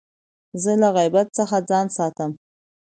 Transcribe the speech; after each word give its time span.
زه 0.61 0.71
له 0.81 0.89
غیبت 0.97 1.27
څخه 1.39 1.57
ځان 1.69 1.87
ساتم. 1.97 2.31